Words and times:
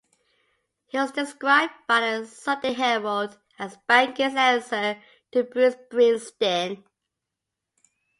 He 0.87 0.97
was 0.97 1.11
described 1.11 1.73
by 1.87 1.99
the 2.19 2.25
"Sunday 2.25 2.73
Herald", 2.73 3.37
as 3.59 3.77
"banking's 3.87 4.33
answer 4.33 4.99
to 5.31 5.43
Bruce 5.43 5.75
Springsteen". 5.75 6.83